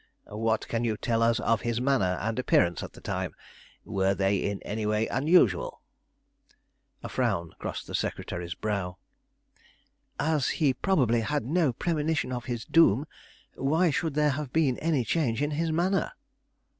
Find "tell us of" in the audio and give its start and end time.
0.97-1.61